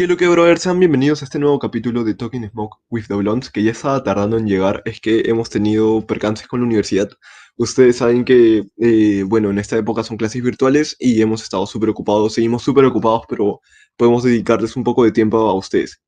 [0.00, 0.58] ¿Qué lo que, brother?
[0.58, 4.02] Sean bienvenidos a este nuevo capítulo de Talking Smoke with the Blondes, que ya estaba
[4.02, 4.80] tardando en llegar.
[4.86, 7.10] Es que hemos tenido percances con la universidad.
[7.58, 11.90] Ustedes saben que, eh, bueno, en esta época son clases virtuales y hemos estado súper
[11.90, 13.60] ocupados, seguimos súper ocupados, pero
[13.98, 16.00] podemos dedicarles un poco de tiempo a ustedes.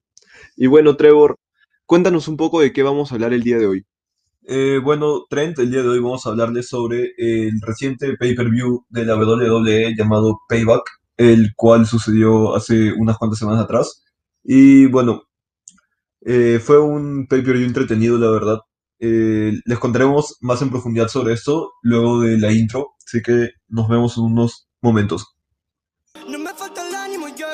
[0.56, 1.38] Y bueno, Trevor,
[1.84, 3.84] cuéntanos un poco de qué vamos a hablar el día de hoy.
[4.45, 9.05] Eh, bueno, Trent, el día de hoy vamos a hablarles sobre el reciente pay-per-view de
[9.05, 14.02] la WWE llamado Payback, el cual sucedió hace unas cuantas semanas atrás.
[14.42, 15.22] Y bueno,
[16.20, 18.58] eh, fue un pay-per-view entretenido, la verdad.
[18.98, 23.88] Eh, les contaremos más en profundidad sobre esto luego de la intro, así que nos
[23.88, 25.27] vemos en unos momentos.
[26.28, 27.48] No me falta el ánimo, yeah.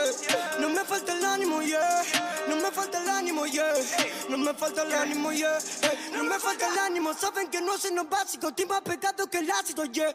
[0.60, 2.02] No me falta el ánimo, yeah.
[2.48, 3.72] No me falta el ánimo, yeah.
[4.28, 5.58] No me falta el ánimo, yeah.
[6.14, 8.48] No me falta el ánimo, saben que no hacen lo básico.
[8.48, 8.82] Estoy más
[9.30, 10.12] que el ácido, yeah.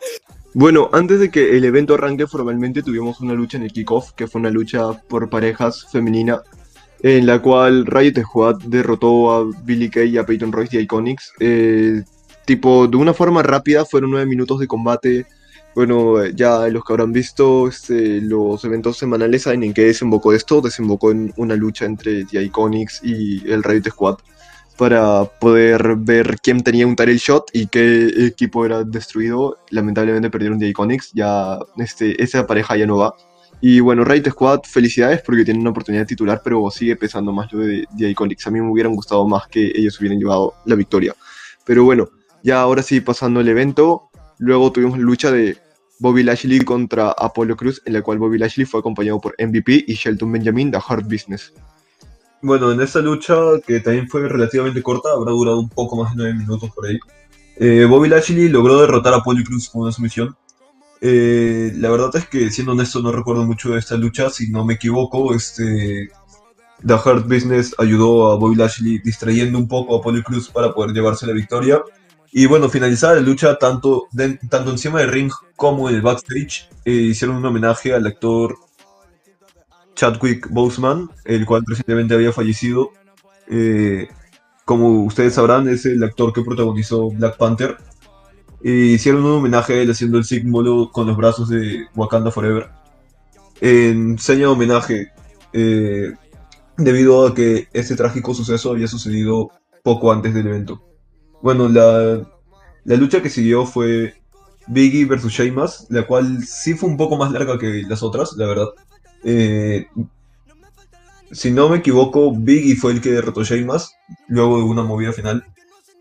[0.55, 4.27] Bueno, antes de que el evento arranque formalmente, tuvimos una lucha en el kickoff, que
[4.27, 6.43] fue una lucha por parejas femenina,
[7.01, 11.33] en la cual Riot Squad derrotó a Billy Kay y a Peyton Royce de Iconics.
[11.39, 12.03] Eh,
[12.45, 15.25] tipo, de una forma rápida, fueron nueve minutos de combate.
[15.73, 20.61] Bueno, ya los que habrán visto este, los eventos semanales saben en qué desembocó esto.
[20.61, 24.17] Desembocó en una lucha entre The Iconics y el Riot Squad
[24.77, 29.57] para poder ver quién tenía un title shot y qué equipo era destruido.
[29.69, 33.15] Lamentablemente perdieron The Iconics, ya este, esa pareja ya no va.
[33.61, 37.59] Y bueno, Riot Squad, felicidades porque tienen una oportunidad titular, pero sigue pesando más lo
[37.59, 38.45] de Iconics.
[38.47, 41.15] A mí me hubieran gustado más que ellos hubieran llevado la victoria.
[41.65, 42.09] Pero bueno,
[42.43, 45.57] ya ahora sí pasando el evento, luego tuvimos la lucha de
[45.99, 49.93] Bobby Lashley contra Apollo Cruz, en la cual Bobby Lashley fue acompañado por MVP y
[49.93, 51.53] Shelton Benjamin de Hard Business.
[52.43, 56.23] Bueno, en esta lucha, que también fue relativamente corta, habrá durado un poco más de
[56.23, 56.99] 9 minutos por ahí.
[57.55, 60.35] eh, Bobby Lashley logró derrotar a Polly Cruz con una sumisión.
[60.99, 64.29] Eh, la verdad es que, siendo honesto, no recuerdo mucho de esta lucha.
[64.29, 66.09] Si no me equivoco, este,
[66.85, 70.93] The Hard Business ayudó a Bobby Lashley distrayendo un poco a Polly Cruz para poder
[70.93, 71.81] llevarse la victoria.
[72.33, 74.07] Y bueno, finalizada la lucha, tanto,
[74.49, 78.57] tanto encima del ring como en el backstage, eh, hicieron un homenaje al actor
[80.03, 82.91] Chadwick Boseman, el cual recientemente había fallecido.
[83.47, 84.09] Eh,
[84.65, 87.77] como ustedes sabrán, es el actor que protagonizó Black Panther.
[88.61, 92.69] Y hicieron un homenaje a él haciendo el símbolo con los brazos de Wakanda Forever.
[93.61, 95.13] En seña de homenaje,
[95.53, 96.11] eh,
[96.75, 99.51] debido a que este trágico suceso había sucedido
[99.83, 100.83] poco antes del evento.
[101.41, 102.27] Bueno, la,
[102.83, 104.15] la lucha que siguió fue
[104.67, 108.47] Biggie versus Sheamus, la cual sí fue un poco más larga que las otras, la
[108.47, 108.67] verdad.
[109.23, 109.87] Eh,
[111.31, 113.91] si no me equivoco, Biggie fue el que derrotó a Sheamus
[114.27, 115.45] luego de una movida final.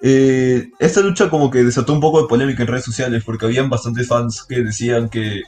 [0.02, 3.70] Eh, esta lucha como que desató un poco de polémica en redes sociales porque habían
[3.70, 5.42] bastantes fans que decían que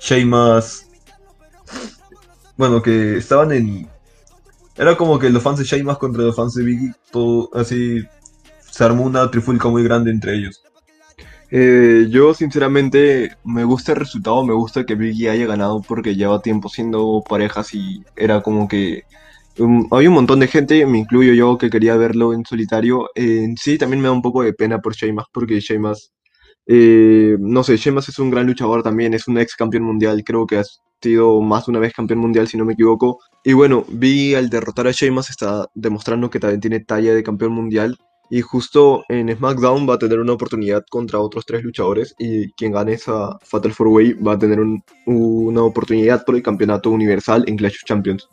[0.00, 0.86] Sheamus...
[2.56, 3.88] Bueno, que estaban en...
[4.76, 8.02] Era como que los fans de Sheamus contra los fans de Biggie, todo así...
[8.70, 10.62] Se armó una trifulca muy grande entre ellos.
[11.52, 16.42] Eh, yo sinceramente me gusta el resultado, me gusta que Biggie haya ganado porque lleva
[16.42, 19.02] tiempo siendo parejas y era como que
[19.58, 23.08] um, había un montón de gente, me incluyo yo, que quería verlo en solitario.
[23.14, 26.12] En sí, también me da un poco de pena por Sheamus porque Sheamus,
[26.66, 30.46] eh, no sé, Sheamus es un gran luchador también, es un ex campeón mundial, creo
[30.46, 30.64] que ha
[31.02, 33.18] sido más de una vez campeón mundial si no me equivoco.
[33.44, 37.52] Y bueno, Biggie al derrotar a Sheamus está demostrando que también tiene talla de campeón
[37.52, 37.98] mundial.
[38.30, 42.72] Y justo en SmackDown va a tener una oportunidad contra otros tres luchadores y quien
[42.72, 47.56] gane esa Fatal 4-Way va a tener un- una oportunidad por el campeonato universal en
[47.56, 48.28] Clash of Champions.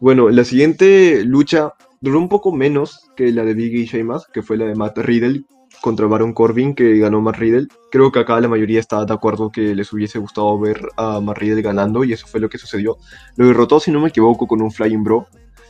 [0.00, 4.42] Bueno, la siguiente lucha duró un poco menos que la de Biggie y Sheamus, que
[4.42, 5.44] fue la de Matt Riddle
[5.80, 7.68] contra Baron Corbin, que ganó Matt Riddle.
[7.90, 11.38] Creo que acá la mayoría está de acuerdo que les hubiese gustado ver a Matt
[11.38, 12.98] Riddle ganando y eso fue lo que sucedió.
[13.36, 15.26] Lo derrotó, si no me equivoco, con un Flying Bro.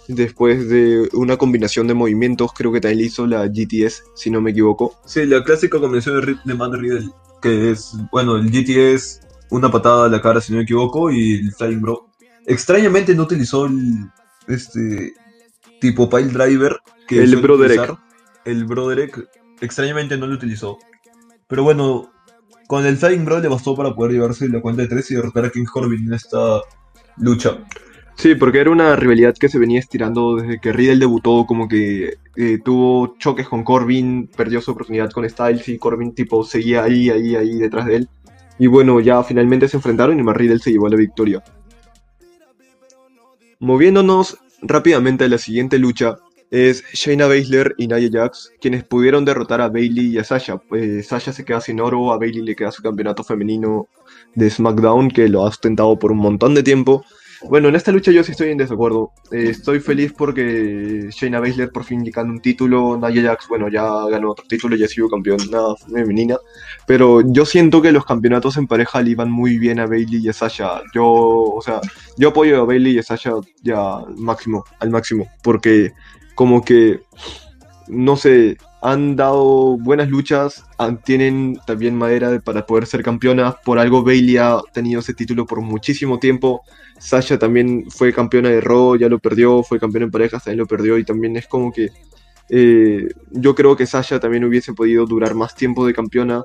[0.08, 4.50] Después de una combinación de movimientos, creo que también hizo la GTS, si no me
[4.50, 4.94] equivoco.
[5.06, 7.08] Sí, la clásica combinación de, de Matt Riddle,
[7.40, 9.20] que es, bueno, el GTS,
[9.50, 12.08] una patada a la cara si no me equivoco, y el Flying Bro.
[12.46, 14.10] Extrañamente no utilizó el,
[14.48, 15.14] este,
[15.80, 17.80] tipo Pile Driver, que El Broderick.
[17.80, 17.98] utilizar.
[18.44, 19.28] El Broderick,
[19.60, 20.78] extrañamente no lo utilizó.
[21.46, 22.12] Pero bueno,
[22.66, 25.44] con el Flying Bro le bastó para poder llevarse la cuenta de tres y derrotar
[25.44, 26.60] a King Corbin en esta
[27.18, 27.58] lucha.
[28.14, 32.14] Sí, porque era una rivalidad que se venía estirando desde que Riddle debutó, como que
[32.36, 37.10] eh, tuvo choques con Corbin, perdió su oportunidad con Styles y Corbin tipo seguía ahí,
[37.10, 38.08] ahí, ahí detrás de él.
[38.58, 41.42] Y bueno, ya finalmente se enfrentaron y Matt Riddle se llevó la victoria.
[43.58, 46.18] Moviéndonos rápidamente a la siguiente lucha,
[46.52, 50.60] es Shayna Baszler y Nia Jax, quienes pudieron derrotar a Bailey y a Sasha.
[50.72, 53.88] Eh, Sasha se queda sin oro, a Bailey le queda su campeonato femenino
[54.34, 57.06] de SmackDown, que lo ha ostentado por un montón de tiempo.
[57.48, 59.12] Bueno, en esta lucha yo sí estoy en desacuerdo.
[59.30, 62.96] Eh, estoy feliz porque Shayna Baszler por fin ganó un título.
[62.96, 66.36] Nia Jax, bueno, ya ganó otro título, ya ha sido campeona femenina.
[66.86, 70.28] Pero yo siento que los campeonatos en pareja le iban muy bien a Bailey y
[70.28, 70.82] a Sasha.
[70.94, 71.80] Yo, o sea,
[72.16, 75.28] yo apoyo a Bailey y a Sasha ya al máximo, al máximo.
[75.42, 75.92] Porque
[76.34, 77.00] como que,
[77.88, 80.64] no sé, han dado buenas luchas,
[81.04, 83.54] tienen también madera para poder ser campeonas.
[83.64, 86.62] Por algo Bailey ha tenido ese título por muchísimo tiempo.
[86.98, 90.66] Sasha también fue campeona de Raw, ya lo perdió, fue campeona en parejas, también lo
[90.66, 91.90] perdió y también es como que
[92.48, 96.42] eh, yo creo que Sasha también hubiese podido durar más tiempo de campeona.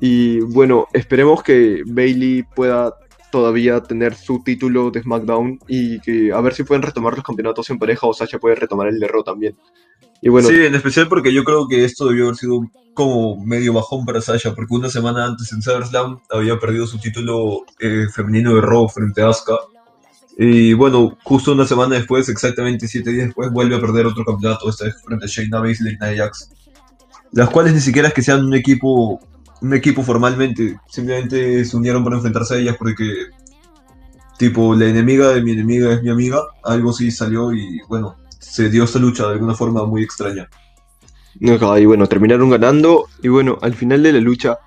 [0.00, 2.94] Y bueno, esperemos que Bailey pueda
[3.30, 7.70] todavía tener su título de SmackDown y que a ver si pueden retomar los campeonatos
[7.70, 9.56] en pareja o Sasha puede retomar el de Raw también.
[10.22, 12.60] Sí, en especial porque yo creo que esto debió haber sido
[12.92, 17.64] como medio bajón para Sasha, porque una semana antes en SummerSlam había perdido su título
[17.78, 19.56] eh, femenino de Raw frente a Asuka.
[20.36, 24.68] Y bueno, justo una semana después, exactamente siete días después, vuelve a perder otro campeonato,
[24.68, 26.30] esta vez frente a Shayna Baszler y Nia.
[27.32, 29.20] Las cuales ni siquiera es que sean un equipo,
[29.62, 33.04] un equipo formalmente, simplemente se unieron para enfrentarse a ellas porque,
[34.38, 38.68] tipo, la enemiga de mi enemiga es mi amiga, algo sí salió y bueno, se
[38.70, 40.48] dio esta lucha de alguna forma muy extraña.
[41.38, 43.06] Y bueno, terminaron ganando.
[43.22, 44.58] Y bueno, al final de la lucha,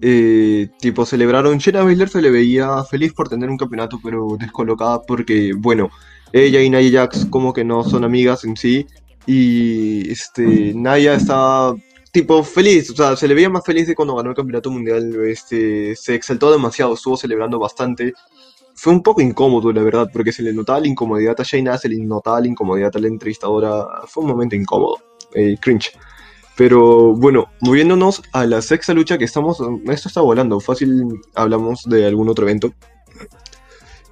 [0.00, 1.58] eh, tipo, celebraron.
[1.58, 5.90] Jenna Baszler se le veía feliz por tener un campeonato, pero descolocada porque, bueno,
[6.32, 8.86] ella y Nia Jax como que no son amigas en sí.
[9.26, 11.74] Y este, Naya estaba
[12.12, 15.14] tipo feliz, o sea, se le veía más feliz de cuando ganó el campeonato mundial.
[15.24, 18.12] Este, se exaltó demasiado, estuvo celebrando bastante
[18.82, 21.88] fue un poco incómodo, la verdad, porque se le notaba la incomodidad a Shayna, se
[21.88, 23.86] le notaba la incomodidad a la entrevistadora.
[24.08, 24.98] Fue un momento incómodo,
[25.36, 25.92] eh, cringe.
[26.56, 29.62] Pero bueno, moviéndonos a la sexta lucha que estamos.
[29.88, 32.74] Esto está volando, fácil hablamos de algún otro evento.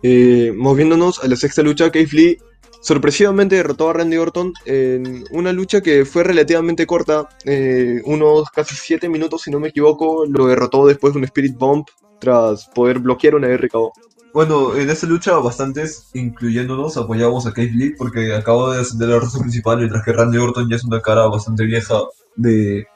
[0.05, 2.39] Eh, moviéndonos a la sexta lucha, Keith Lee
[2.81, 8.77] sorpresivamente derrotó a Randy Orton en una lucha que fue relativamente corta, eh, unos casi
[8.77, 11.85] 7 minutos si no me equivoco, lo derrotó después de un Spirit Bomb
[12.21, 13.93] tras poder bloquear una RKO.
[14.33, 19.19] Bueno, en esta lucha bastantes, incluyéndonos, apoyamos a Keith Lee porque acaba de ascender la
[19.19, 21.97] rosa principal, mientras que Randy Orton ya es una cara bastante vieja
[22.37, 22.87] de,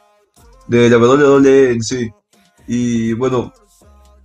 [0.69, 2.10] de la WWE en sí.
[2.69, 3.52] Y bueno,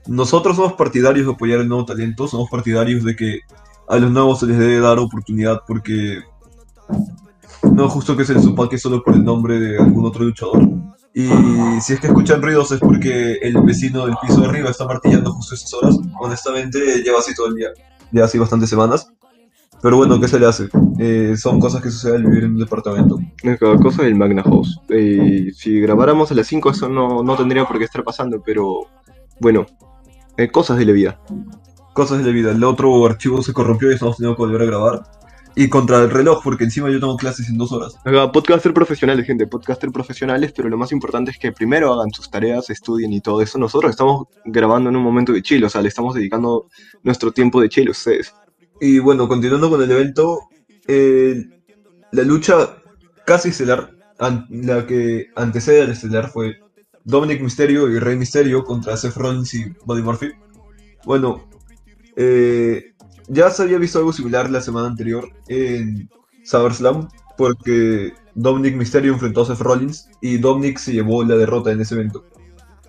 [0.08, 3.40] nosotros somos partidarios de apoyar el nuevo talento, somos partidarios de que
[3.88, 6.20] a los nuevos se les debe dar oportunidad porque
[7.64, 10.62] no es justo que se les opaque solo por el nombre de algún otro luchador.
[11.20, 14.86] Y si es que escuchan ruidos es porque el vecino del piso de arriba está
[14.86, 15.98] martillando justo esas horas.
[16.20, 17.70] Honestamente, lleva así todo el día.
[18.12, 19.12] Ya así bastantes semanas.
[19.82, 20.70] Pero bueno, ¿qué se le hace?
[20.98, 23.20] Eh, son cosas que suceden al vivir en un departamento.
[23.60, 24.80] Cada cosa del Magna House.
[24.90, 28.88] Eh, si grabáramos a las 5 eso no, no, tendría por qué estar pasando, pero
[29.42, 29.66] bueno,
[30.38, 31.20] eh, cosas de la vida.
[31.94, 32.52] Cosas de la vida.
[32.52, 35.04] El otro archivo se corrompió y estamos teniendo que volver a grabar.
[35.56, 37.96] Y contra el reloj, porque encima yo tengo clases en dos horas.
[38.32, 42.70] podcaster profesionales, gente, podcaster profesionales, pero lo más importante es que primero hagan sus tareas,
[42.70, 43.58] estudien y todo eso.
[43.58, 46.68] Nosotros estamos grabando en un momento de chill, o sea, le estamos dedicando
[47.04, 48.34] nuestro tiempo de chill a ustedes.
[48.80, 50.40] Y bueno, continuando con el evento,
[50.88, 51.44] eh,
[52.12, 52.78] la lucha
[53.26, 53.92] casi estelar,
[54.50, 56.60] la que antecede al estelar fue
[57.04, 60.32] Dominic Mysterio y Rey Mysterio contra Seth Rollins y Buddy Murphy.
[61.06, 61.48] Bueno,
[62.16, 62.94] eh,
[63.30, 66.10] ya se había visto algo similar la semana anterior en
[66.44, 67.08] SummerSlam,
[67.38, 71.96] porque Dominic Mysterio enfrentó a Seth Rollins y Dominic se llevó la derrota en ese
[71.96, 72.26] evento.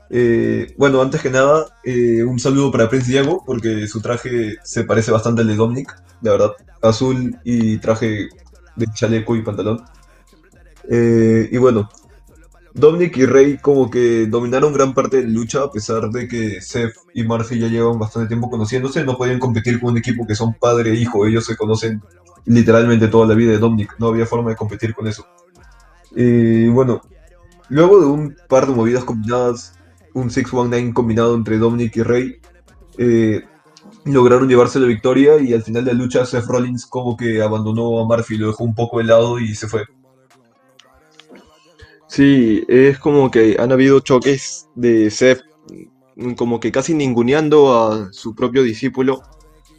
[0.09, 4.85] Eh, bueno, antes que nada, eh, un saludo para Prince Diego, porque su traje se
[4.85, 6.53] parece bastante al de Dominic, la verdad.
[6.83, 8.29] Azul y traje
[8.75, 9.85] de chaleco y pantalón.
[10.89, 11.89] Eh, y bueno,
[12.75, 16.61] Dominic y Rey como que dominaron gran parte de la lucha a pesar de que
[16.61, 20.35] Seth y Murphy ya llevan bastante tiempo conociéndose, no podían competir con un equipo que
[20.35, 22.03] son padre e hijo, ellos se conocen
[22.47, 25.27] literalmente toda la vida de Dominic, no había forma de competir con eso.
[26.15, 27.03] Y bueno,
[27.69, 29.75] luego de un par de movidas combinadas,
[30.15, 32.41] un 619 combinado entre Dominic y Rey,
[32.99, 33.45] eh,
[34.05, 38.01] lograron llevarse la victoria y al final de la lucha Seth Rollins como que abandonó
[38.01, 39.85] a Murphy, lo dejó un poco de lado y se fue.
[42.11, 45.43] Sí, es como que han habido choques de Seth,
[46.37, 49.23] como que casi ninguneando a su propio discípulo.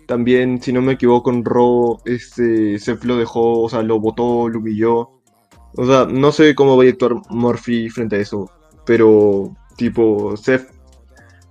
[0.07, 4.47] También, si no me equivoco, en Raw, este, Seth lo dejó, o sea, lo botó,
[4.47, 5.09] lo humilló.
[5.75, 8.49] O sea, no sé cómo va a actuar Murphy frente a eso,
[8.85, 10.69] pero, tipo, Seth,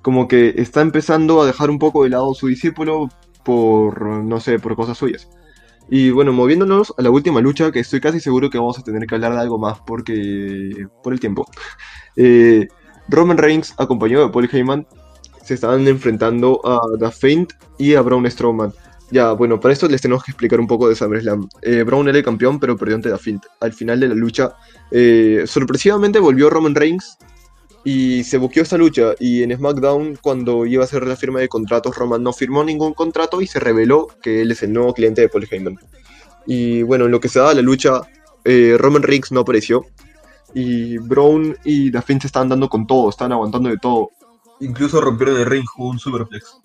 [0.01, 3.11] como que está empezando a dejar un poco de lado a su discípulo
[3.45, 5.29] por, no sé, por cosas suyas.
[5.91, 9.07] Y bueno, moviéndonos a la última lucha, que estoy casi seguro que vamos a tener
[9.07, 11.47] que hablar de algo más porque por el tiempo.
[12.17, 12.67] Eh,
[13.09, 14.87] Roman Reigns, acompañado de Paul Heyman,
[15.45, 18.73] se estaban enfrentando a The Feint y a Braun Strowman.
[19.11, 21.49] Ya, bueno, para esto les tenemos que explicar un poco de SummerSlam.
[21.63, 23.41] Eh, Brown era el campeón, pero perdió ante The Fiend.
[23.61, 24.55] Al final de la lucha,
[24.91, 27.17] eh, sorpresivamente volvió Roman Reigns
[27.85, 29.15] y se buqueó esta lucha.
[29.19, 32.95] Y en SmackDown, cuando iba a hacer la firma de contratos, Roman no firmó ningún
[32.95, 35.79] contrato y se reveló que él es el nuevo cliente de Paul Heyman.
[36.47, 38.01] Y bueno, en lo que se da la lucha,
[38.45, 39.87] eh, Roman Reigns no apareció.
[40.55, 44.11] Y Brown y The Fiend se estaban dando con todo, estaban aguantando de todo.
[44.61, 46.59] Incluso rompieron el ring con un superflex.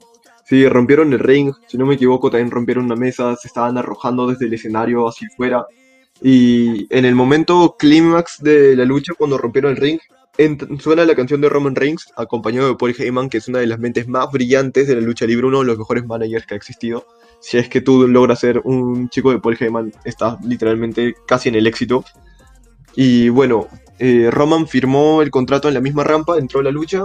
[0.43, 4.27] Sí, rompieron el ring, si no me equivoco, también rompieron una mesa, se estaban arrojando
[4.27, 5.65] desde el escenario hacia afuera.
[6.21, 9.99] Y en el momento clímax de la lucha, cuando rompieron el ring,
[10.37, 13.67] ent- suena la canción de Roman Reigns, acompañado de Paul Heyman, que es una de
[13.67, 16.57] las mentes más brillantes de la lucha libre, uno de los mejores managers que ha
[16.57, 17.05] existido.
[17.39, 21.55] Si es que tú logras ser un chico de Paul Heyman, estás literalmente casi en
[21.55, 22.03] el éxito.
[22.95, 23.67] Y bueno,
[23.99, 27.01] eh, Roman firmó el contrato en la misma rampa, entró a la lucha,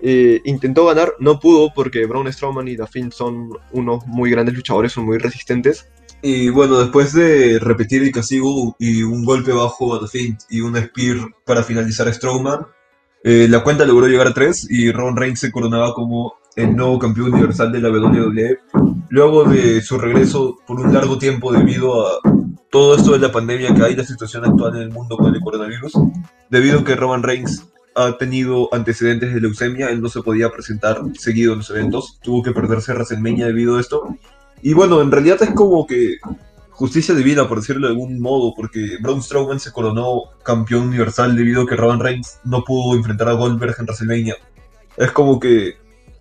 [0.00, 4.92] eh, intentó ganar, no pudo porque Braun Strowman y Fiend son unos muy grandes luchadores,
[4.92, 5.88] son muy resistentes.
[6.22, 11.18] Y bueno, después de repetir el castigo y un golpe bajo Fiend y un spear
[11.44, 12.66] para finalizar a Strowman,
[13.24, 16.98] eh, la cuenta logró llegar a 3 y Roman Reigns se coronaba como el nuevo
[16.98, 18.58] campeón universal de la WWE.
[19.08, 22.20] Luego de su regreso por un largo tiempo debido a
[22.70, 25.40] todo esto de la pandemia que hay, la situación actual en el mundo con el
[25.40, 25.92] coronavirus,
[26.50, 31.02] debido a que Roman Reigns ha tenido antecedentes de leucemia, él no se podía presentar
[31.18, 34.16] seguido en los eventos, tuvo que perderse WrestleMania debido a esto.
[34.62, 36.18] Y bueno, en realidad es como que
[36.70, 41.62] justicia divina, por decirlo de algún modo, porque Braun Strowman se coronó campeón universal debido
[41.62, 44.36] a que Roman Reigns no pudo enfrentar a Goldberg en WrestleMania.
[44.96, 45.74] Es como que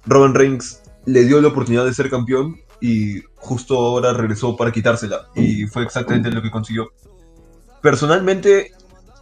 [0.05, 5.27] Roman Reigns le dio la oportunidad de ser campeón y justo ahora regresó para quitársela.
[5.35, 6.89] Y fue exactamente lo que consiguió.
[7.81, 8.71] Personalmente,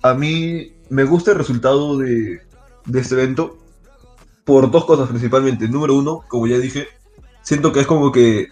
[0.01, 2.41] a mí me gusta el resultado de,
[2.85, 3.57] de este evento
[4.45, 5.67] por dos cosas principalmente.
[5.67, 6.87] Número uno, como ya dije,
[7.43, 8.47] siento que es como que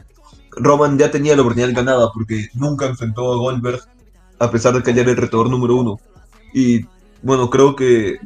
[0.59, 3.81] Roman ya tenía la oportunidad ganada porque nunca enfrentó a Goldberg
[4.39, 5.99] a pesar de que él era el retador número uno.
[6.53, 6.85] Y
[7.21, 8.19] bueno, creo que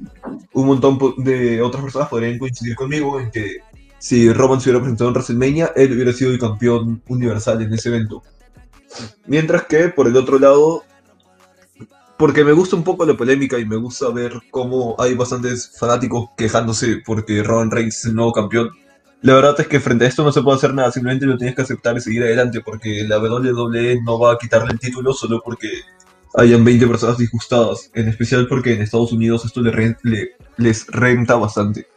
[0.53, 3.57] un montón de otras personas podrían coincidir conmigo en que
[3.99, 7.89] si Roman se hubiera presentado en WrestleMania, él hubiera sido el campeón universal en ese
[7.89, 8.23] evento.
[9.25, 10.83] Mientras que, por el otro lado,
[12.17, 16.29] porque me gusta un poco la polémica y me gusta ver cómo hay bastantes fanáticos
[16.35, 18.69] quejándose porque Roman Reigns es el nuevo campeón.
[19.21, 21.55] La verdad es que frente a esto no se puede hacer nada, simplemente lo tienes
[21.55, 25.41] que aceptar y seguir adelante porque la WWE no va a quitarle el título solo
[25.43, 25.67] porque
[26.35, 31.35] hayan 20 personas disgustadas, en especial porque en Estados Unidos esto le le- les renta
[31.35, 31.87] bastante.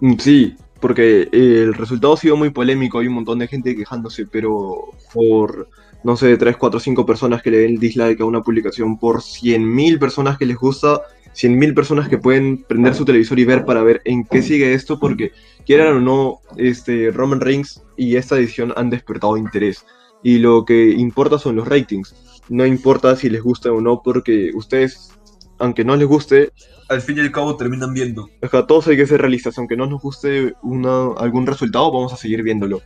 [0.00, 3.74] Mm, Sí, porque eh, el resultado ha sido muy polémico, hay un montón de gente
[3.76, 4.76] quejándose, pero
[5.12, 5.68] por,
[6.02, 9.98] no sé, 3, 4, 5 personas que le den dislike a una publicación, por 100.000
[9.98, 11.00] personas que les gusta,
[11.34, 14.98] 100.000 personas que pueden prender su televisor y ver para ver en qué sigue esto,
[14.98, 15.32] porque
[15.66, 19.84] quieran o no, este, Roman Reigns y esta edición han despertado interés.
[20.22, 22.14] Y lo que importa son los ratings.
[22.48, 25.10] No importa si les gusta o no, porque ustedes,
[25.58, 26.52] aunque no les guste,
[26.88, 28.28] Al fin y al cabo terminan viendo.
[28.42, 32.16] Acá todos hay que ser realistas, aunque no nos guste una, algún resultado, vamos a
[32.18, 32.82] seguir viéndolo.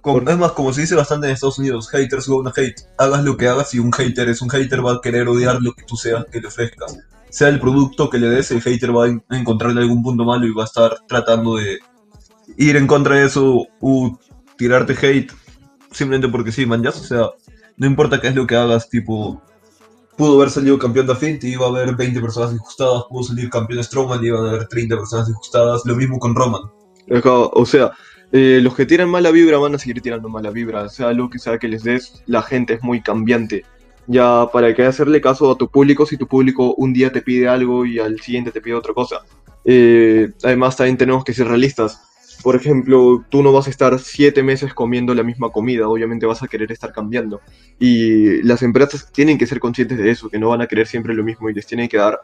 [0.00, 2.80] Como- es más, como se dice bastante en Estados Unidos, haters gonna hate.
[2.98, 5.74] Hagas lo que hagas y un hater es un hater, va a querer odiar lo
[5.74, 6.98] que tú seas que le ofrezcas.
[7.32, 10.24] Sea el producto que le des, el hater va a en- a encontrarle algún punto
[10.24, 11.78] malo y va a estar tratando de
[12.56, 14.16] ir en contra de eso u
[14.56, 15.32] tirarte hate
[15.90, 17.30] simplemente porque sí, man, o sea,
[17.76, 19.42] no importa qué es lo que hagas, tipo,
[20.16, 23.50] pudo haber salido campeón de Fint y iba a haber 20 personas disgustadas, pudo salir
[23.50, 26.62] campeón Strowman y iban a haber 30 personas disgustadas, lo mismo con Roman.
[27.54, 27.92] O sea,
[28.30, 31.38] eh, los que tiran mala vibra van a seguir tirando mala vibra, sea lo que
[31.38, 33.64] sea que les des, la gente es muy cambiante.
[34.06, 37.48] Ya para que hacerle caso a tu público si tu público un día te pide
[37.48, 39.22] algo y al siguiente te pide otra cosa.
[39.64, 42.00] Eh, además también tenemos que ser realistas.
[42.42, 46.42] Por ejemplo, tú no vas a estar siete meses comiendo la misma comida, obviamente vas
[46.42, 47.40] a querer estar cambiando.
[47.78, 51.14] Y las empresas tienen que ser conscientes de eso, que no van a querer siempre
[51.14, 52.20] lo mismo y les tienen que dar,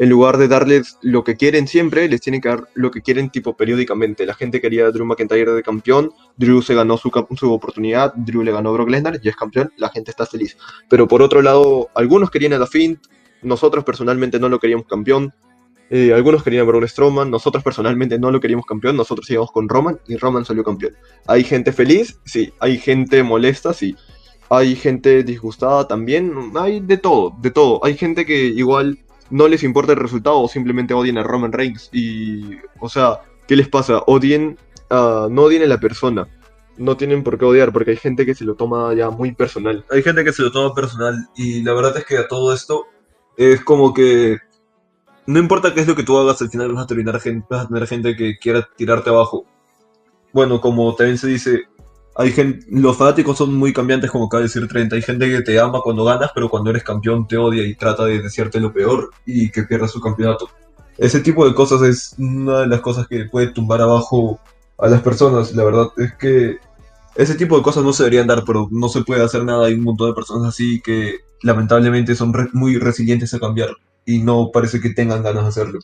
[0.00, 3.28] en lugar de darles lo que quieren siempre, les tienen que dar lo que quieren
[3.28, 4.24] tipo periódicamente.
[4.24, 8.42] La gente quería a Drew McIntyre de campeón, Drew se ganó su, su oportunidad, Drew
[8.42, 10.56] le ganó a Brock Lesnar y es campeón, la gente está feliz.
[10.88, 12.98] Pero por otro lado, algunos querían a The Fiend,
[13.42, 15.34] nosotros personalmente no lo queríamos campeón.
[15.90, 19.68] Eh, algunos querían a Braun Strowman, nosotros personalmente no lo queríamos campeón, nosotros íbamos con
[19.68, 20.94] Roman y Roman salió campeón.
[21.26, 22.18] ¿Hay gente feliz?
[22.24, 22.54] Sí.
[22.58, 23.74] ¿Hay gente molesta?
[23.74, 23.94] Sí.
[24.48, 26.32] ¿Hay gente disgustada también?
[26.54, 27.84] Hay de todo, de todo.
[27.84, 28.98] Hay gente que igual
[29.30, 31.88] no les importa el resultado o simplemente odian a Roman Reigns.
[31.92, 34.02] Y, o sea, ¿qué les pasa?
[34.06, 34.58] Odien,
[34.90, 36.28] no odien a la persona.
[36.76, 39.84] No tienen por qué odiar porque hay gente que se lo toma ya muy personal.
[39.90, 42.86] hay gente que se lo toma personal y la verdad es que a todo esto
[43.36, 44.38] es como que
[45.26, 47.64] no importa qué es lo que tú hagas, al final vas a, terminar gen- vas
[47.64, 49.44] a tener gente que quiera tirarte abajo.
[50.32, 51.62] Bueno, como también se dice,
[52.20, 54.94] hay gente, los fanáticos son muy cambiantes, como acaba de decir 30.
[54.94, 58.04] Hay gente que te ama cuando ganas, pero cuando eres campeón te odia y trata
[58.04, 60.50] de decirte lo peor y que pierdas su campeonato.
[60.98, 64.38] Ese tipo de cosas es una de las cosas que puede tumbar abajo
[64.76, 65.54] a las personas.
[65.54, 66.58] La verdad es que
[67.16, 69.68] ese tipo de cosas no se deberían dar, pero no se puede hacer nada.
[69.68, 73.70] Hay un montón de personas así que lamentablemente son muy resilientes a cambiar
[74.04, 75.78] y no parece que tengan ganas de hacerlo.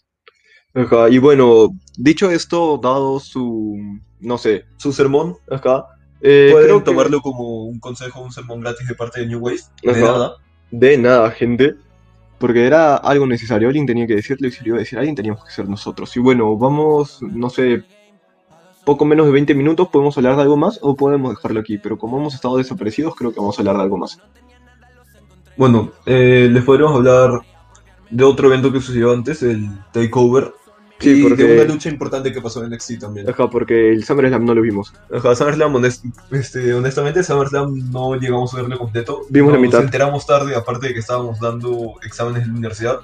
[1.11, 3.79] Y bueno, dicho esto, dado su,
[4.21, 5.87] no sé, Su sermón, acá,
[6.29, 9.39] eh, pueden creo que tomarlo como un consejo, un sermón gratis de parte de New
[9.39, 9.61] Wave.
[9.83, 10.01] De Ajá.
[10.01, 10.37] nada.
[10.71, 11.75] de nada, gente,
[12.39, 15.15] porque era algo necesario, alguien tenía que decirlo y si lo iba a decir alguien
[15.15, 16.17] teníamos que ser nosotros.
[16.17, 17.85] Y bueno, vamos, no sé,
[18.85, 21.97] poco menos de 20 minutos, podemos hablar de algo más o podemos dejarlo aquí, pero
[21.97, 24.19] como hemos estado desaparecidos, creo que vamos a hablar de algo más.
[25.57, 27.41] Bueno, eh, les podríamos hablar
[28.11, 30.53] de otro evento que sucedió antes, el Takeover.
[30.99, 33.29] Sí, y porque- de una lucha importante que pasó en NXT también.
[33.29, 34.95] Ajá, porque el SummerSlam no lo vimos.
[35.15, 39.23] Ajá, SummerSlam, honest- este, honestamente, SummerSlam no llegamos a verlo completo.
[39.29, 39.83] Vimos la Nos mitad.
[39.83, 43.01] enteramos tarde, aparte de que estábamos dando exámenes en la universidad.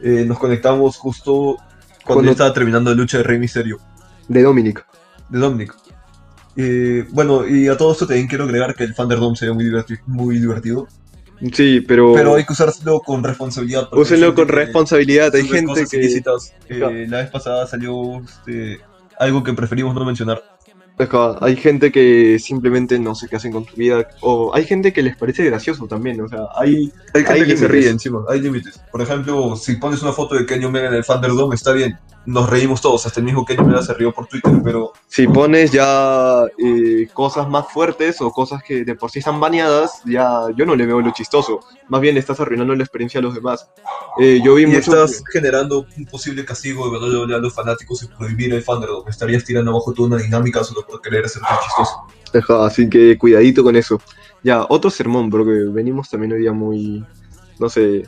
[0.00, 1.56] Eh, nos conectamos justo
[2.04, 3.78] cuando, Cuando- estaba terminando la lucha de Rey Mysterio,
[4.28, 4.86] De Dominic.
[5.28, 5.74] de Dominic.
[6.56, 9.64] Eh, bueno, y a todo esto también quiero agregar que el Thunderdome se ve muy,
[9.64, 10.88] diverti- muy divertido.
[11.52, 12.14] Sí, pero...
[12.14, 13.88] Pero hay que usárselo con responsabilidad.
[13.92, 15.96] Úsenlo con responsabilidad, hay gente que...
[15.98, 16.54] ilícitas.
[16.68, 18.80] Eh, la vez pasada salió este,
[19.18, 20.42] algo que preferimos no mencionar.
[20.98, 24.94] Ajá, hay gente que simplemente no sé qué hacen con su vida, o hay gente
[24.94, 26.90] que les parece gracioso también, o sea, hay...
[27.12, 27.70] Hay gente Hay que se límites.
[27.70, 28.80] ríe encima, hay límites.
[28.90, 31.98] Por ejemplo, si pones una foto de Kenny Omega en el Thunderdome, está bien.
[32.26, 35.70] Nos reímos todos, hasta el mismo Kenny Omega se rió por Twitter, pero Si pones
[35.70, 40.66] ya eh, cosas más fuertes o cosas que de por sí están baneadas, ya yo
[40.66, 41.60] no le veo lo chistoso.
[41.88, 43.70] Más bien le estás arruinando la experiencia a los demás.
[44.18, 44.78] Eh, yo vi y mucho...
[44.78, 49.08] estás generando un posible castigo de WWE a los fanáticos y prohibir el Thunderdome.
[49.08, 52.06] Estarías tirando abajo toda una dinámica solo por querer ser tan chistoso.
[52.34, 54.00] Ajá, así que cuidadito con eso.
[54.42, 57.04] Ya, otro sermón, porque venimos también hoy día muy...
[57.60, 58.04] No sé...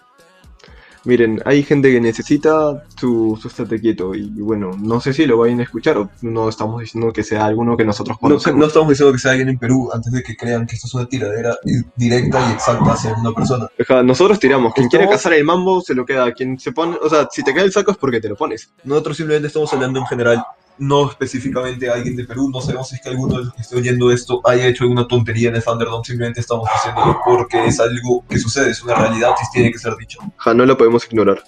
[1.08, 5.38] Miren, hay gente que necesita su, su estate quieto y bueno, no sé si lo
[5.38, 8.60] vayan a escuchar o no estamos diciendo que sea alguno que nosotros No, conocemos.
[8.60, 10.92] no estamos diciendo que sea alguien en Perú antes de que crean que esto es
[10.92, 11.56] una tiradera
[11.96, 13.68] directa y exacta hacia una persona.
[13.80, 14.74] Ajá, nosotros tiramos.
[14.74, 16.30] Quien quiere cazar el mambo se lo queda.
[16.32, 18.70] Quien se pone, o sea, si te queda el saco es porque te lo pones.
[18.84, 20.44] Nosotros simplemente estamos hablando en general,
[20.78, 22.50] no específicamente a alguien de Perú.
[22.50, 25.06] No sabemos si es que alguno de los que esté oyendo esto haya hecho alguna
[25.06, 26.04] tontería en el Thunderdome.
[26.04, 29.96] Simplemente estamos diciéndolo porque es algo que sucede, es una realidad y tiene que ser
[29.96, 30.20] dicho.
[30.38, 31.42] Ajá, no lo podemos ignorar.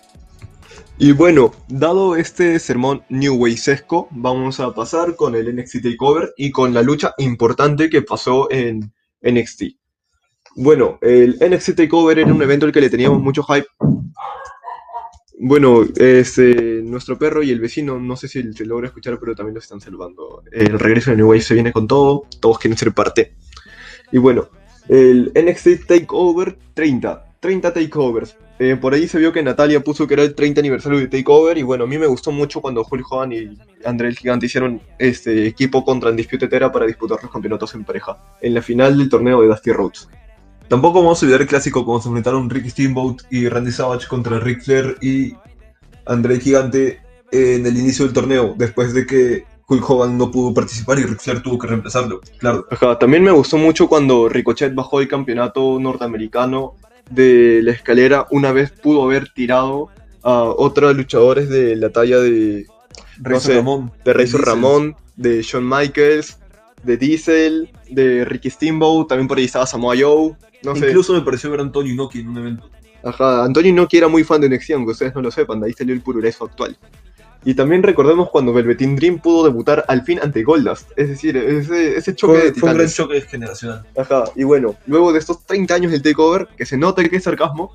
[1.02, 6.50] Y bueno, dado este sermón New Waysesco, vamos a pasar con el NXT Takeover y
[6.50, 9.62] con la lucha importante que pasó en NXT.
[10.56, 13.66] Bueno, el NXT Takeover era un evento al que le teníamos mucho hype.
[15.42, 19.54] Bueno, este, nuestro perro y el vecino, no sé si se logra escuchar, pero también
[19.54, 20.42] los están saludando.
[20.52, 23.32] El regreso de New Way se viene con todo, todos quieren ser parte.
[24.12, 24.50] Y bueno,
[24.86, 28.36] el NXT Takeover 30, 30 takeovers.
[28.58, 31.56] Eh, por ahí se vio que Natalia puso que era el 30 aniversario de Takeover
[31.56, 34.82] y bueno, a mí me gustó mucho cuando Hulk Hogan y André el Gigante hicieron
[34.98, 39.08] este equipo contra Undisputed Era para disputar los campeonatos en pareja, en la final del
[39.08, 40.06] torneo de Dusty Rhodes.
[40.70, 44.38] Tampoco vamos a olvidar el clásico cuando se enfrentaron Ricky Steamboat y Randy Savage contra
[44.38, 45.34] Ric Flair y
[46.06, 47.00] André Gigante
[47.32, 51.18] en el inicio del torneo, después de que Hulk Hogan no pudo participar y Ric
[51.18, 52.20] Flair tuvo que reemplazarlo.
[52.38, 56.76] Claro, Ajá, también me gustó mucho cuando Ricochet bajó el campeonato norteamericano
[57.10, 59.88] de la escalera una vez pudo haber tirado
[60.22, 62.68] a otros luchadores de la talla de,
[63.40, 63.90] sé, Ramón.
[64.04, 64.40] de Diesel.
[64.40, 66.38] Ramón, de Shawn Michaels,
[66.84, 70.88] de Diesel, de Ricky Steamboat, también por ahí estaba Samoa Joe, no sé.
[70.88, 72.70] Incluso me pareció ver a Antonio Inoki en un evento.
[73.02, 75.72] Ajá, Antonio Inoki era muy fan de NXT, aunque ustedes no lo sepan, de ahí
[75.72, 76.76] salió el purureso actual.
[77.42, 81.96] Y también recordemos cuando Velveteen Dream pudo debutar al fin ante Goldust, es decir, ese,
[81.96, 82.94] ese choque de Fue, fue un gran titanes.
[82.94, 83.86] choque generacional.
[83.96, 87.24] Ajá, y bueno, luego de estos 30 años del takeover, que se nota que es
[87.24, 87.72] sarcasmo,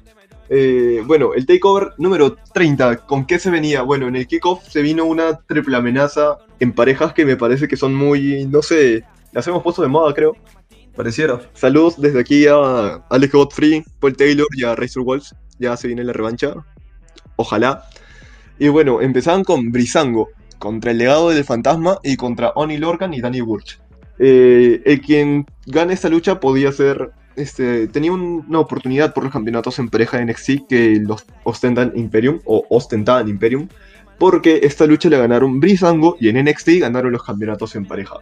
[0.49, 3.81] eh, bueno, el takeover número 30, ¿con qué se venía?
[3.81, 7.77] Bueno, en el kickoff se vino una triple amenaza en parejas que me parece que
[7.77, 10.35] son muy, no sé, las hemos puesto de moda, creo.
[10.95, 11.41] Pareciera.
[11.53, 15.35] Saludos desde aquí a Alex Godfrey, Paul Taylor y a Razor Walls.
[15.59, 16.53] Ya se viene la revancha.
[17.35, 17.83] Ojalá.
[18.59, 23.19] Y bueno, empezaban con Brisango contra el legado del fantasma y contra Oni Lorcan y
[23.19, 23.79] Danny Burch.
[24.19, 27.11] Eh, el quien gane esta lucha podía ser.
[27.35, 31.91] Este, tenía un- una oportunidad por los campeonatos en pareja de NXT que los ostentan
[31.95, 33.67] Imperium o ostentaban Imperium.
[34.17, 38.15] Porque esta lucha la ganaron Brisango y en NXT ganaron los campeonatos en pareja.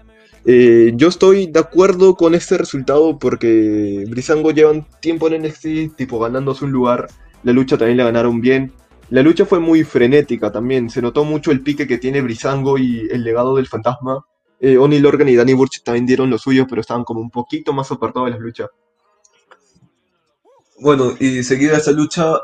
[0.46, 6.20] Eh, yo estoy de acuerdo con este resultado porque Brisango llevan tiempo en NXT, tipo
[6.20, 7.08] ganándose un lugar.
[7.44, 8.74] La lucha también la ganaron bien.
[9.10, 10.90] La lucha fue muy frenética también.
[10.90, 14.26] Se notó mucho el pique que tiene Brisango y el legado del fantasma.
[14.60, 17.74] Eh, Oni Lorgan y Danny Burch también dieron lo suyo, pero estaban como un poquito
[17.74, 18.70] más apartados de las luchas.
[20.80, 22.40] Bueno, y seguida esa lucha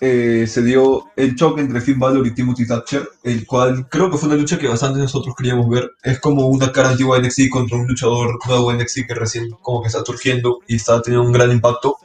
[0.00, 4.16] eh, se dio el choque entre Finn Balor y Timothy Thatcher, el cual creo que
[4.16, 5.90] fue una lucha que bastante nosotros queríamos ver.
[6.02, 9.50] Es como una cara antigua de NXT contra un luchador nuevo de NXT que recién
[9.60, 11.96] como que está surgiendo y está teniendo un gran impacto.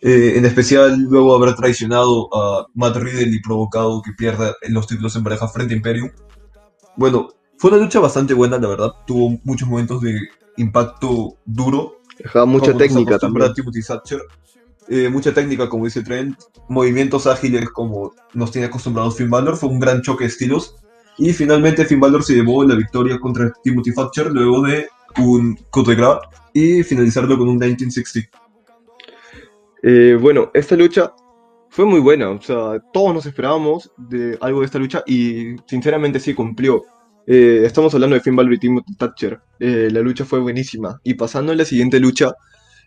[0.00, 5.14] Eh, en especial luego haber traicionado a Matt Riddle y provocado que pierda los títulos
[5.16, 6.10] en pareja frente a Imperium.
[6.96, 8.92] Bueno, fue una lucha bastante buena, la verdad.
[9.06, 10.18] Tuvo muchos momentos de
[10.56, 11.98] impacto duro.
[12.16, 13.52] Dejaba mucha como técnica también.
[13.52, 14.22] Timothy Thatcher.
[14.90, 16.38] Eh, mucha técnica, como dice Trent.
[16.68, 19.56] Movimientos ágiles, como nos tiene acostumbrados Finn Balor.
[19.56, 20.76] Fue un gran choque de estilos.
[21.18, 25.86] Y finalmente Finn Balor se llevó la victoria contra Timothy Thatcher luego de un coup
[25.86, 25.96] de
[26.54, 28.40] y finalizarlo con un 1960.
[29.82, 31.12] Eh, bueno, esta lucha
[31.70, 36.20] fue muy buena, o sea, todos nos esperábamos de algo de esta lucha y sinceramente
[36.20, 36.82] sí cumplió.
[37.26, 39.40] Eh, estamos hablando de Finn Balor y Timothy Thatcher.
[39.58, 41.00] La lucha fue buenísima.
[41.02, 42.32] Y pasando a la siguiente lucha,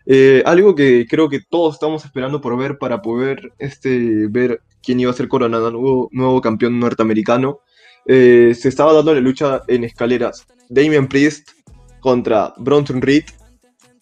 [0.06, 5.00] eh, algo que creo que todos estamos esperando por ver para poder este, ver quién
[5.00, 7.60] iba a ser coronado nuevo, nuevo campeón norteamericano.
[8.06, 10.46] Eh, se estaba dando la lucha en escaleras.
[10.68, 11.50] Damian Priest
[12.00, 13.24] contra Bronson Reed,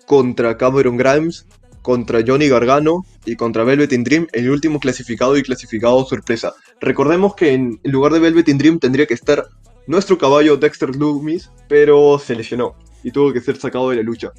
[0.07, 1.47] contra Cameron Grimes,
[1.83, 6.55] contra Johnny Gargano y contra Velvet in Dream, el último clasificado y clasificado sorpresa.
[6.81, 9.47] Recordemos que en lugar de Velvet in Dream tendría que estar
[9.87, 14.33] nuestro caballo Dexter Loomis, pero se lesionó y tuvo que ser sacado de la lucha.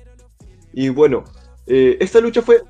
[0.74, 1.24] Y bueno,
[1.68, 2.62] eh, esta lucha fue,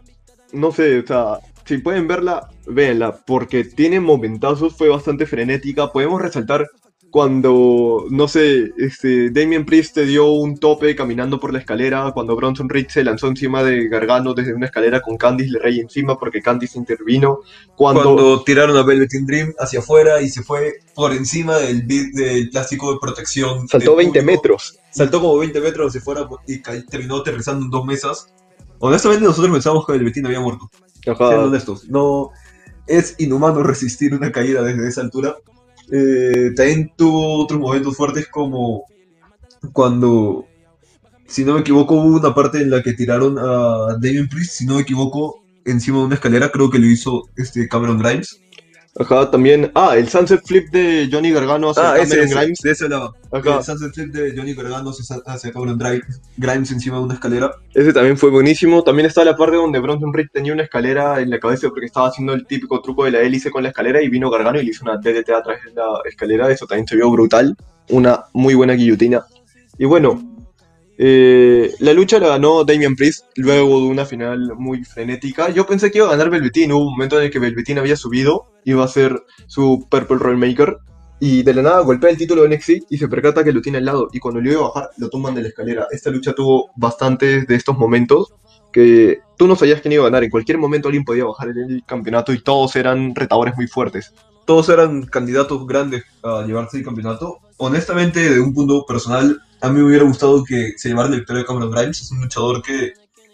[0.54, 5.92] no sé, o sea, si pueden verla, véanla, porque tiene momentazos, fue bastante frenética.
[5.92, 6.68] Podemos resaltar
[7.12, 12.38] cuando, no sé, este, Damien Priest te dio un tope caminando por la escalera, cuando
[12.38, 16.42] Bronson Reed se lanzó encima de Gargano desde una escalera con Candice LeRae encima porque
[16.42, 17.42] Candice intervino.
[17.76, 21.84] Cuando, Cuando, tiraron a Velvet in Dream hacia afuera y se fue por encima del,
[21.84, 23.68] bit del plástico de protección.
[23.68, 24.32] saltó del 20 público.
[24.32, 24.80] metros.
[24.90, 28.34] Saltó como 20 metros hacia afuera y terminó aterrizando en dos mesas.
[28.82, 30.70] Honestamente nosotros pensamos que Velvetín había muerto.
[31.04, 32.32] Siendo honestos, no
[32.88, 35.36] es inhumano resistir una caída desde esa altura.
[35.92, 38.86] Eh, también tuvo otros momentos fuertes como
[39.74, 40.46] cuando,
[41.28, 44.66] si no me equivoco, hubo una parte en la que tiraron a Damien Priest, si
[44.66, 48.42] no me equivoco, encima de una escalera, creo que lo hizo este Cameron Grimes.
[49.00, 49.72] Ajá, también.
[49.74, 52.60] Ah, el Sunset Flip de Johnny Gargano hacia Cameron Grimes.
[52.62, 53.16] de ese lado.
[53.32, 53.58] Ajá.
[53.58, 57.52] El Sunset Flip de Johnny Gargano hacia Cameron Grimes, Grimes encima de una escalera.
[57.74, 58.84] Ese también fue buenísimo.
[58.84, 62.10] También está la parte donde Bronson Reed tenía una escalera en la cabeza porque estaba
[62.10, 64.72] haciendo el típico truco de la hélice con la escalera y vino Gargano y le
[64.72, 66.52] hizo una DDT a través de la escalera.
[66.52, 67.56] Eso también se vio brutal.
[67.90, 69.26] Una muy buena guillotina.
[69.78, 70.22] Y bueno,
[71.04, 75.50] eh, la lucha la ganó Damian Priest luego de una final muy frenética.
[75.50, 76.72] Yo pensé que iba a ganar Velveteen.
[76.72, 80.78] Hubo un momento en el que Velveteen había subido, iba a ser su Purple Rainmaker.
[81.20, 83.80] Y de la nada golpea el título de NXT y se percata que lo tiene
[83.80, 84.10] al lado.
[84.14, 85.88] Y cuando lo iba a bajar, lo tumban de la escalera.
[85.90, 88.36] Esta lucha tuvo bastantes de estos momentos
[88.72, 90.24] que tú no sabías quién iba a ganar.
[90.24, 94.14] En cualquier momento alguien podía bajar el campeonato y todos eran retadores muy fuertes.
[94.46, 97.40] todos eran candidatos grandes a llevarse el campeonato.
[97.64, 101.42] Honestamente, de un punto personal, a mí me hubiera gustado que se llevara la victoria
[101.42, 102.02] de Cameron Grimes.
[102.02, 102.94] Es un luchador que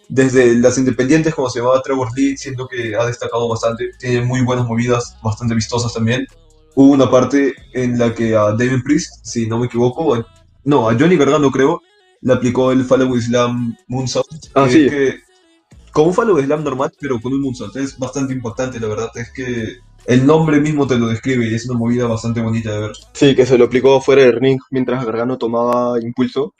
[0.09, 3.91] desde las independientes, como se llamaba Trevor Lee, siento que ha destacado bastante.
[3.97, 6.27] Tiene muy buenas movidas, bastante vistosas también.
[6.75, 10.21] Hubo una parte en la que a David Priest, si no me equivoco,
[10.65, 11.81] no, a Johnny Gargano creo,
[12.19, 14.47] le aplicó el Follow Slam Moonsault.
[14.55, 14.89] Ah, que sí.
[14.89, 15.19] que,
[15.93, 17.77] como un Follow Slam normal, pero con un Moonsault.
[17.77, 19.09] Es bastante impactante, la verdad.
[19.15, 19.77] Es que
[20.07, 22.91] el nombre mismo te lo describe y es una movida bastante bonita de ver.
[23.13, 26.53] Sí, que se lo aplicó fuera del ring mientras Gargano tomaba impulso.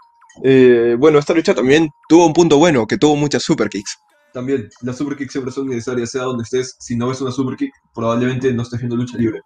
[0.44, 3.98] Eh, bueno, esta lucha también tuvo un punto bueno, que tuvo muchas super kicks.
[4.34, 6.76] También, las super kicks siempre son necesarias, sea donde estés.
[6.80, 9.42] Si no ves una super kick, probablemente no estés viendo lucha libre.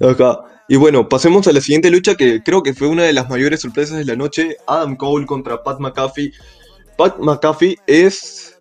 [0.00, 0.38] Acá.
[0.68, 3.60] Y bueno, pasemos a la siguiente lucha que creo que fue una de las mayores
[3.60, 4.56] sorpresas de la noche.
[4.66, 6.32] Adam Cole contra Pat McAfee.
[6.96, 8.51] Pat McAfee es...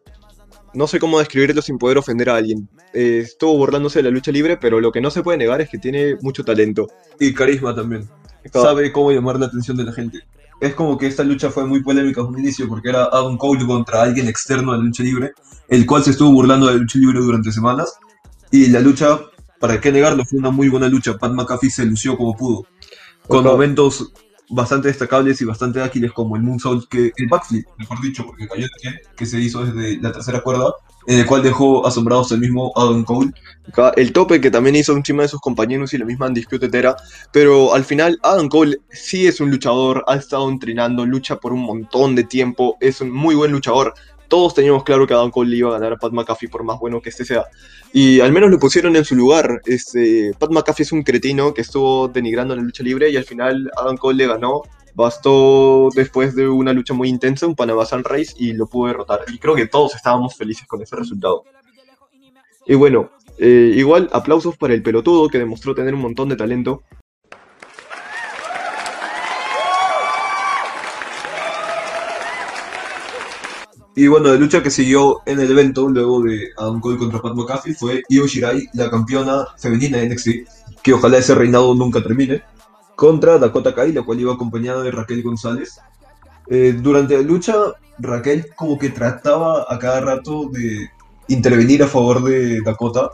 [0.74, 2.70] No sé cómo describirlo sin poder ofender a alguien.
[2.94, 5.70] Eh, estuvo burlándose de la lucha libre, pero lo que no se puede negar es
[5.70, 6.88] que tiene mucho talento.
[7.20, 8.08] Y carisma también.
[8.52, 10.20] Sabe cómo llamar la atención de la gente.
[10.62, 13.66] Es como que esta lucha fue muy polémica en un inicio porque era Adam Cole
[13.66, 15.32] contra alguien externo a la lucha libre,
[15.68, 17.94] el cual se estuvo burlando de la lucha libre durante semanas.
[18.52, 19.20] Y la lucha,
[19.60, 21.18] para qué negarlo, fue una muy buena lucha.
[21.18, 22.66] Pat McAfee se lució como pudo.
[23.28, 23.50] Con Ajá.
[23.50, 24.14] momentos
[24.52, 28.68] bastante destacables y bastante ágiles como el moonsault, que, el backflip, mejor dicho, porque cayó
[29.16, 30.74] que se hizo desde la tercera cuerda,
[31.08, 33.32] en el cual dejó asombrados al mismo Adam Cole.
[33.96, 36.96] El tope que también hizo encima de sus compañeros y la misma Undisputed Era,
[37.32, 41.62] pero al final Adam Cole sí es un luchador, ha estado entrenando, lucha por un
[41.62, 43.94] montón de tiempo, es un muy buen luchador.
[44.32, 46.80] Todos teníamos claro que Adam Cole le iba a ganar a Pat McAfee por más
[46.80, 47.48] bueno que este sea.
[47.92, 49.62] Y al menos lo pusieron en su lugar.
[49.66, 53.70] Este, Pat McAfee es un cretino que estuvo denigrando la lucha libre y al final
[53.76, 54.62] Adam Cole le ganó
[54.94, 59.20] bastó después de una lucha muy intensa, un Panamá Sunrise, y lo pudo derrotar.
[59.28, 61.44] Y creo que todos estábamos felices con ese resultado.
[62.66, 66.84] Y bueno, eh, igual aplausos para el pelotudo que demostró tener un montón de talento.
[74.02, 77.36] Y bueno, la lucha que siguió en el evento, luego de Adam Cole contra Pat
[77.36, 80.30] McAfee, fue Io Shirai, la campeona femenina de NXT,
[80.82, 82.42] que ojalá ese reinado nunca termine,
[82.96, 85.80] contra Dakota Kai, la cual iba acompañada de Raquel González.
[86.48, 87.54] Eh, durante la lucha,
[88.00, 90.90] Raquel como que trataba a cada rato de
[91.28, 93.12] intervenir a favor de Dakota,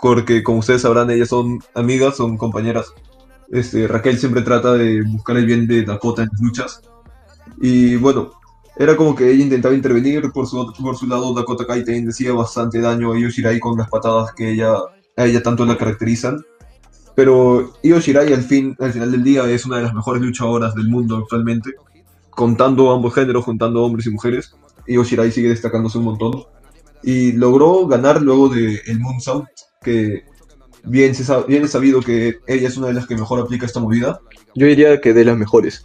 [0.00, 2.86] porque como ustedes sabrán, ellas son amigas, son compañeras.
[3.50, 6.82] Este, Raquel siempre trata de buscar el bien de Dakota en las luchas.
[7.60, 8.39] Y bueno,
[8.80, 12.32] era como que ella intentaba intervenir, por su, por su lado Dakota Kai también decía
[12.32, 14.72] bastante daño a Io Shirai con las patadas que ella,
[15.18, 16.42] a ella tanto la caracterizan.
[17.14, 20.74] Pero Io Shirai al, fin, al final del día es una de las mejores luchadoras
[20.74, 21.74] del mundo actualmente,
[22.30, 24.56] contando ambos géneros, juntando hombres y mujeres.
[24.86, 26.44] Io Shirai sigue destacándose un montón.
[27.02, 29.46] Y logró ganar luego del el Moonsault,
[29.82, 30.24] que
[30.84, 33.80] bien, se bien es sabido que ella es una de las que mejor aplica esta
[33.80, 34.20] movida.
[34.54, 35.84] Yo diría que de las mejores.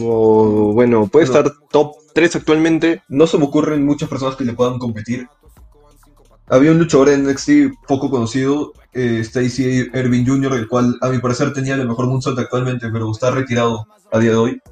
[0.00, 3.02] O, bueno, puede estar top 3 actualmente.
[3.08, 5.28] No se me ocurren muchas personas que le puedan competir.
[6.48, 7.50] Había un luchador en NXT
[7.86, 12.38] poco conocido, eh, Stacy Irving Jr., el cual a mi parecer tenía el mejor moonsault
[12.38, 14.62] actualmente, pero está retirado a día de hoy.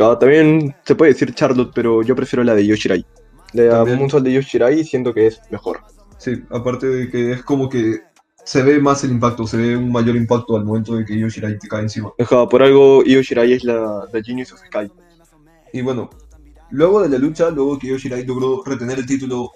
[0.00, 3.06] Ah, También se puede decir Charlotte, pero yo prefiero la de Yoshirai.
[3.52, 3.84] La.
[3.84, 5.80] Moonsault de Yoshirai siento que es mejor.
[6.18, 8.00] Sí, aparte de que es como que
[8.46, 11.58] se ve más el impacto, se ve un mayor impacto al momento de que Yoshirai
[11.58, 12.12] te cae encima.
[12.16, 14.88] Ajá, por algo Io Shirai es la, la Genius of Sky.
[15.72, 16.08] Y bueno,
[16.70, 19.50] luego de la lucha, luego que Yoshirai logró retener el título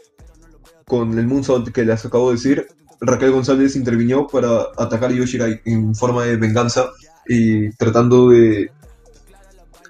[0.87, 2.66] con el moonsault que les acabo de decir,
[3.00, 6.90] Raquel González intervino para atacar a Yoshirai en forma de venganza
[7.29, 8.72] y tratando de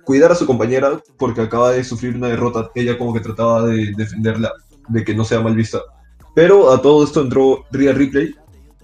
[0.04, 2.70] cuidar a su compañera porque acaba de sufrir una derrota.
[2.74, 4.52] Ella como que trataba de defenderla,
[4.88, 5.78] de que no sea mal vista.
[6.34, 8.34] Pero a todo esto entró Rhea Ripley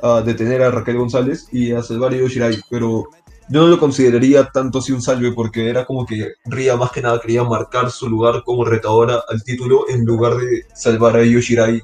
[0.03, 3.05] a detener a Raquel González y a salvar a Yoshirai, pero
[3.49, 7.03] yo no lo consideraría tanto así un salve porque era como que Rhea más que
[7.03, 11.83] nada quería marcar su lugar como retadora al título en lugar de salvar a Yoshirai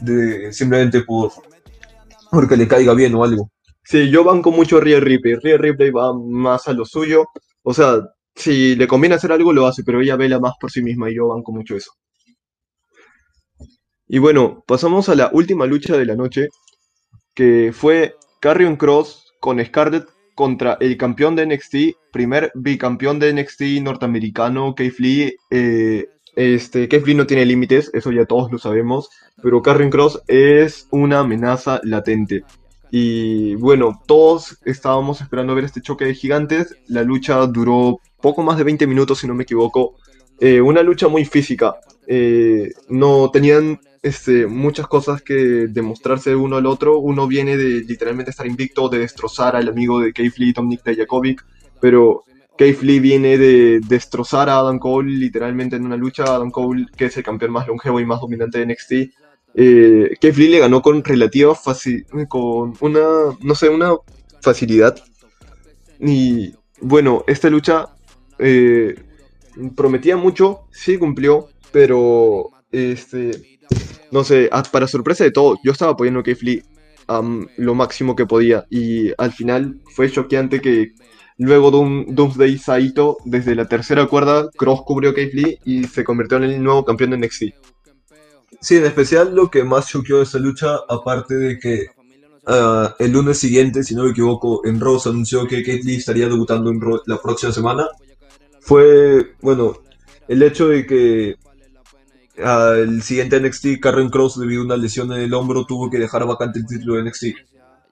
[0.00, 1.32] de, simplemente por
[2.30, 3.50] porque le caiga bien o algo.
[3.84, 5.34] Sí, yo banco mucho a Ripley.
[5.36, 7.26] Rhea Ripley va más a lo suyo.
[7.62, 8.00] O sea,
[8.34, 11.16] si le conviene hacer algo, lo hace, pero ella vela más por sí misma y
[11.16, 11.92] yo banco mucho eso.
[14.08, 16.48] Y bueno, pasamos a la última lucha de la noche,
[17.34, 21.76] que fue Carrion Cross con Scarlett contra el campeón de NXT,
[22.12, 25.36] primer bicampeón de NXT norteamericano, Keith Lee.
[25.50, 29.08] Eh, este, Keith Lee no tiene límites, eso ya todos lo sabemos,
[29.42, 32.44] pero Carrion Cross es una amenaza latente.
[32.90, 36.76] Y bueno, todos estábamos esperando ver este choque de gigantes.
[36.86, 39.96] La lucha duró poco más de 20 minutos, si no me equivoco.
[40.38, 41.74] Eh, una lucha muy física.
[42.06, 46.98] Eh, no tenían este, muchas cosas que demostrarse uno al otro.
[46.98, 51.44] Uno viene de literalmente estar invicto, de destrozar al amigo de Keith Lee, Dominic Dijakovic,
[51.80, 52.24] pero
[52.56, 56.24] Keith Lee viene de destrozar a Adam Cole literalmente en una lucha.
[56.24, 58.92] Adam Cole, que es el campeón más longevo y más dominante de NXT,
[59.54, 63.00] eh, Keith Lee le ganó con relativa facilidad, con una,
[63.40, 63.94] no sé, una
[64.40, 65.02] facilidad.
[65.98, 67.88] Y bueno, esta lucha
[68.38, 68.94] eh,
[69.76, 73.58] prometía mucho, sí cumplió, pero este,
[74.12, 76.64] no sé, a- para sorpresa de todo, yo estaba apoyando a Keith
[77.08, 80.92] am, lo máximo que podía y al final fue choqueante que
[81.36, 86.04] luego de un Doomsday Saito, desde la tercera cuerda, Cross cubrió a Keith y se
[86.04, 87.42] convirtió en el nuevo campeón de NXT.
[88.60, 91.86] Sí, en especial lo que más choqueó de esta lucha, aparte de que
[92.46, 96.28] ah, el lunes siguiente, si no me equivoco, en Raw se anunció que Lee estaría
[96.28, 97.88] debutando en la próxima semana,
[98.60, 99.78] fue, bueno,
[100.28, 101.34] el hecho de que
[102.42, 106.26] al siguiente NXT, Karen Cross, debido a una lesión en el hombro, tuvo que dejar
[106.26, 107.24] vacante el título de NXT.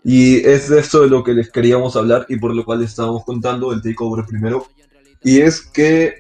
[0.05, 2.91] Y es de esto de lo que les queríamos hablar y por lo cual les
[2.91, 4.67] estábamos contando el takeover primero.
[5.23, 6.15] Y es que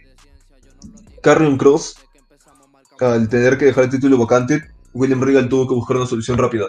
[1.20, 1.96] Karen Cross
[3.02, 6.66] al tener que dejar el título vacante, William Regal tuvo que buscar una solución rápida.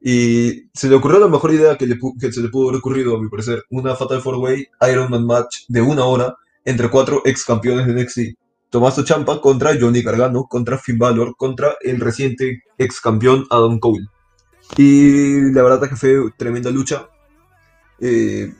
[0.00, 3.28] Y se le ocurrió la mejor idea que, se le pudo haber ocurrido, a mi
[3.28, 3.64] parecer.
[3.70, 8.38] Una Fatal 4-Way Iron Man match de una hora entre cuatro ex campeones de NXT.
[8.70, 14.06] Tommaso Ciampa contra Johnny Gargano, contra Finn Balor, contra el reciente ex campeón Adam Cole.
[14.76, 17.08] Y la verdad es que fue tremenda lucha.
[18.00, 18.52] Eh,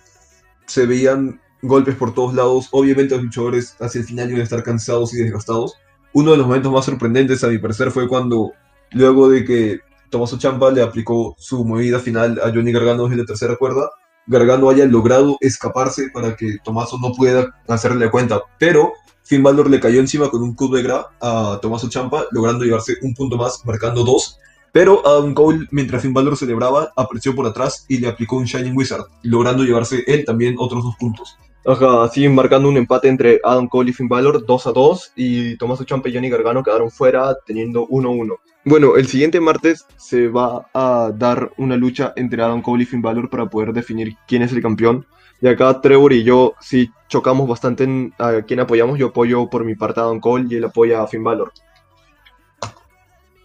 [0.67, 2.69] se veían golpes por todos lados.
[2.71, 5.77] Obviamente los luchadores hacia el final iban a estar cansados y desgastados
[6.17, 8.53] uno de los momentos más sorprendentes a mi parecer fue cuando
[8.93, 13.27] luego de que Tommaso Ciampa le aplicó su movida final a Johnny Gargano desde la
[13.27, 13.91] tercera cuerda,
[14.27, 18.41] Gargano haya logrado escaparse para que Tomaso no pueda hacerle cuenta.
[18.59, 18.95] Pero
[19.27, 22.95] Finn Balor le cayó encima con un coup de gras a Tomaso Champa, logrando llevarse
[23.03, 24.39] un punto más, marcando dos.
[24.71, 28.77] Pero Adam Cole, mientras Finn Balor celebraba, apareció por atrás y le aplicó un Shining
[28.77, 31.37] Wizard, logrando llevarse él también otros dos puntos.
[31.67, 35.57] Ajá, así marcando un empate entre Adam Cole y Finn Balor, 2 a 2, y
[35.57, 38.37] Tommaso Ciampa y Johnny Gargano quedaron fuera teniendo 1-1.
[38.65, 43.03] Bueno, el siguiente martes se va a dar una lucha entre Adam Cole y Finn
[43.03, 45.05] Balor para poder definir quién es el campeón.
[45.41, 48.99] Y acá Trevor y yo sí chocamos bastante en a quién apoyamos.
[48.99, 51.53] Yo apoyo por mi parte a Adam Cole y él apoya a Finn Balor.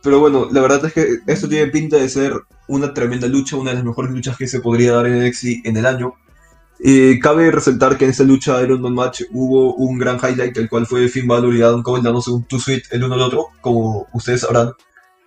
[0.04, 2.34] Pero bueno, la verdad es que esto tiene pinta de ser
[2.68, 5.78] una tremenda lucha, una de las mejores luchas que se podría dar en NXT en
[5.78, 6.14] el año.
[6.84, 10.70] Eh, cabe resaltar que en esta lucha Iron Man Match hubo un gran highlight, el
[10.70, 14.08] cual fue Finn Balor y Adam Cole dándose un two-sweet el uno al otro, como
[14.14, 14.72] ustedes sabrán.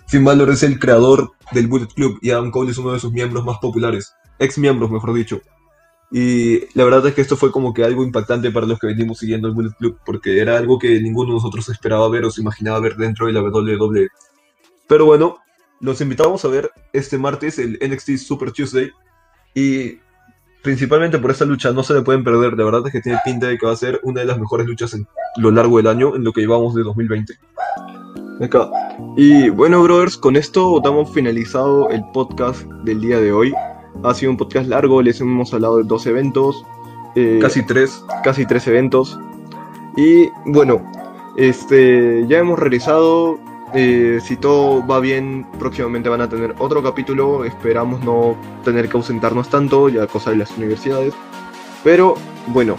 [0.09, 3.13] Finn Balor es el creador del Bullet Club y Adam Cole es uno de sus
[3.13, 5.41] miembros más populares, ex miembros mejor dicho.
[6.17, 9.19] Y la verdad es que esto fue como que algo impactante para los que venimos
[9.19, 12.41] siguiendo el Bullet Club, porque era algo que ninguno de nosotros esperaba ver o se
[12.41, 14.07] imaginaba ver dentro de la WWE.
[14.87, 15.39] Pero bueno,
[15.81, 18.93] los invitamos a ver este martes el NXT Super Tuesday.
[19.57, 19.99] Y
[20.63, 22.55] principalmente por esta lucha no se le pueden perder.
[22.55, 24.69] De verdad es que tiene pinta de que va a ser una de las mejores
[24.69, 27.35] luchas en lo largo del año, en lo que llevamos de 2020.
[28.41, 28.71] Acá.
[29.17, 33.53] Y bueno, brothers, con esto damos finalizado el podcast del día de hoy.
[34.03, 36.65] Ha sido un podcast largo, les hemos hablado de dos eventos.
[37.15, 38.05] eh, Casi tres.
[38.23, 39.19] casi tres eventos.
[39.97, 40.83] Y bueno,
[41.37, 43.39] este ya hemos realizado.
[43.77, 47.45] eh, si todo va bien, próximamente van a tener otro capítulo.
[47.45, 51.13] Esperamos no tener que ausentarnos tanto, ya cosa de las universidades.
[51.83, 52.15] Pero
[52.49, 52.77] bueno,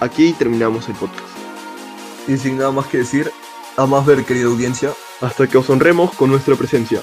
[0.00, 1.26] aquí terminamos el podcast.
[2.28, 3.30] Y sin nada más que decir,
[3.76, 4.90] a más ver, querida audiencia.
[5.20, 7.02] Hasta que os honremos con nuestra presencia.